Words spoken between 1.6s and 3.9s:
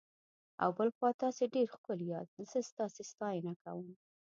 ښکلي یاست، زه ستاسي ستاینه کوم.